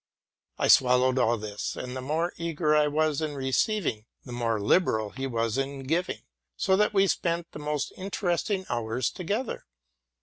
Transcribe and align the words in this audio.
I 0.57 0.67
swallowed 0.67 1.19
all 1.19 1.37
this; 1.37 1.75
and 1.75 1.95
the 1.95 2.01
more 2.01 2.33
eager 2.35 2.75
I 2.75 2.87
was 2.87 3.21
in 3.21 3.35
receiving, 3.35 4.07
the 4.25 4.31
more 4.31 4.59
liberal 4.59 5.13
was 5.15 5.57
he 5.57 5.61
in 5.61 5.83
giving, 5.83 6.23
so 6.57 6.75
'that 6.75 6.95
we 6.95 7.05
spent 7.05 7.51
the 7.51 7.59
most 7.59 7.93
interesting 7.95 8.65
hours 8.67 9.11
together. 9.11 9.67